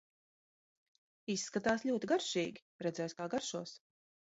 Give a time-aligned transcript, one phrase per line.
[1.33, 3.79] Izskatās ļoti garšīgi, redzēs kā garšos!